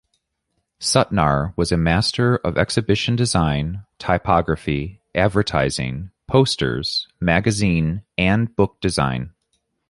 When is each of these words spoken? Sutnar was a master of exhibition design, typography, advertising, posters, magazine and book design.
Sutnar 0.79 1.55
was 1.55 1.71
a 1.71 1.77
master 1.77 2.37
of 2.37 2.57
exhibition 2.57 3.15
design, 3.15 3.85
typography, 3.99 4.99
advertising, 5.13 6.09
posters, 6.25 7.07
magazine 7.19 8.01
and 8.17 8.55
book 8.55 8.79
design. 8.81 9.35